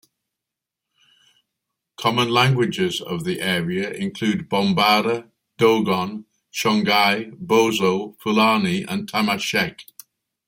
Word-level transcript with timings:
Common 1.95 2.29
languages 2.31 3.01
of 3.01 3.23
the 3.23 3.39
area 3.39 3.91
include 3.91 4.49
Bambara, 4.49 5.29
Dogon, 5.59 6.25
Songhai, 6.51 7.35
Bozo, 7.37 8.17
Fulani 8.19 8.81
and 8.83 9.05
Tamashek. 9.07 9.81